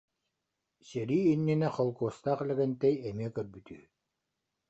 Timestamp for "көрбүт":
3.35-3.67